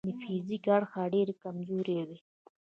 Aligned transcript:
د 0.07 0.11
فزیکي 0.21 0.69
اړخه 0.75 1.01
ډېر 1.13 1.27
کمزوري 1.43 1.99
وي. 2.07 2.17